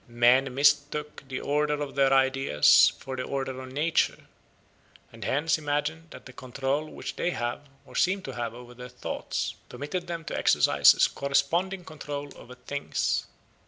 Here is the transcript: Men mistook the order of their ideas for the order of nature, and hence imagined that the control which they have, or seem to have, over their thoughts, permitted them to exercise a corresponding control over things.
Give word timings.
Men 0.07 0.51
mistook 0.55 1.23
the 1.27 1.39
order 1.41 1.75
of 1.79 1.93
their 1.93 2.11
ideas 2.11 2.91
for 2.97 3.15
the 3.15 3.21
order 3.21 3.61
of 3.61 3.71
nature, 3.71 4.25
and 5.13 5.23
hence 5.23 5.59
imagined 5.59 6.07
that 6.09 6.25
the 6.25 6.33
control 6.33 6.87
which 6.89 7.17
they 7.17 7.29
have, 7.29 7.69
or 7.85 7.95
seem 7.95 8.23
to 8.23 8.33
have, 8.33 8.55
over 8.55 8.73
their 8.73 8.89
thoughts, 8.89 9.53
permitted 9.69 10.07
them 10.07 10.25
to 10.25 10.35
exercise 10.35 10.95
a 11.05 11.09
corresponding 11.11 11.85
control 11.85 12.31
over 12.35 12.55
things. 12.55 13.27